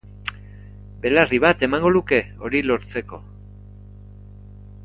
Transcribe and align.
Belarri 1.03 1.39
bat 1.43 1.67
emango 1.69 1.93
luke 1.97 2.21
hori 2.47 2.63
lortzeko 2.71 3.23